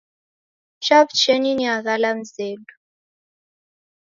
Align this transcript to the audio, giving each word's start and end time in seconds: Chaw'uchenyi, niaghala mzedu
Chaw'uchenyi, 0.85 1.51
niaghala 1.57 2.09
mzedu 2.17 2.71